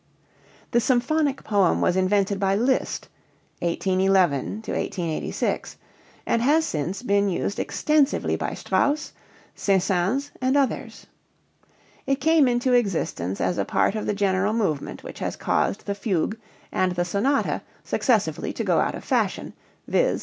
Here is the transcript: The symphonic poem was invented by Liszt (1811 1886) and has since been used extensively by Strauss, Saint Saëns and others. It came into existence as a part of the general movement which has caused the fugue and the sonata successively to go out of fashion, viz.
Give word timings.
The 0.71 0.79
symphonic 0.81 1.43
poem 1.43 1.79
was 1.79 1.95
invented 1.95 2.39
by 2.39 2.55
Liszt 2.55 3.07
(1811 3.59 4.63
1886) 4.65 5.77
and 6.25 6.41
has 6.41 6.65
since 6.65 7.03
been 7.03 7.29
used 7.29 7.59
extensively 7.59 8.35
by 8.35 8.55
Strauss, 8.55 9.13
Saint 9.53 9.83
Saëns 9.83 10.31
and 10.41 10.57
others. 10.57 11.05
It 12.07 12.15
came 12.15 12.47
into 12.47 12.73
existence 12.73 13.39
as 13.39 13.59
a 13.59 13.63
part 13.65 13.93
of 13.93 14.07
the 14.07 14.15
general 14.15 14.53
movement 14.53 15.03
which 15.03 15.19
has 15.19 15.35
caused 15.35 15.85
the 15.85 15.93
fugue 15.93 16.35
and 16.71 16.93
the 16.93 17.05
sonata 17.05 17.61
successively 17.83 18.51
to 18.53 18.63
go 18.63 18.79
out 18.79 18.95
of 18.95 19.03
fashion, 19.03 19.53
viz. 19.87 20.19